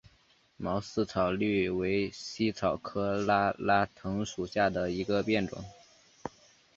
[0.57, 5.63] 毛四叶葎为茜草科拉拉藤属下的一个变种。